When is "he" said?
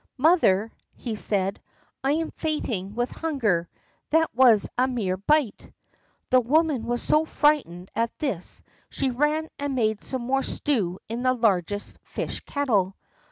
0.95-1.15